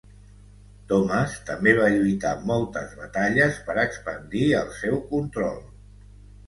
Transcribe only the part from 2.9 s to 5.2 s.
batalles per expandir el seu